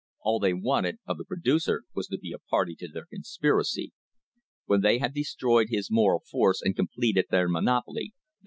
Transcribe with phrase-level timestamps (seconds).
[0.21, 3.93] All they wanted of the pro ducer was to be a party to their conspiracy.
[4.65, 8.15] When they had destroyed his moral force and completed their monopoly they